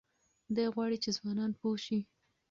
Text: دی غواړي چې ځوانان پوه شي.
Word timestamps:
دی 0.55 0.65
غواړي 0.73 0.97
چې 1.03 1.09
ځوانان 1.17 1.51
پوه 1.59 1.77
شي. 1.85 1.99